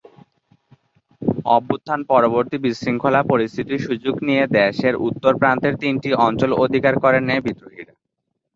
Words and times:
অভ্যুত্থান 1.47 1.99
পরবর্তী 2.11 2.57
বিশৃঙ্খল 2.65 3.15
পরিস্থিতির 3.31 3.85
সুযোগ 3.87 4.15
নিয়ে 4.27 4.43
দেশের 4.57 4.95
উত্তর 5.07 5.33
প্রান্তের 5.41 5.73
তিনটি 5.81 6.09
অঞ্চল 6.27 6.51
অধিকার 6.65 6.93
করে 7.03 7.19
নেয় 7.27 7.43
বিদ্রোহীরা। 7.45 7.93